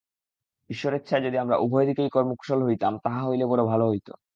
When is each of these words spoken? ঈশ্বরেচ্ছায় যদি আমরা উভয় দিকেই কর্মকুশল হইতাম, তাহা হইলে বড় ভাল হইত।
ঈশ্বরেচ্ছায় 0.69 1.21
যদি 1.21 1.37
আমরা 1.37 1.55
উভয় 1.57 1.85
দিকেই 1.85 2.09
কর্মকুশল 2.09 2.59
হইতাম, 2.63 2.93
তাহা 3.03 3.21
হইলে 3.27 3.45
বড় 3.45 3.61
ভাল 3.65 3.81
হইত। 3.81 4.07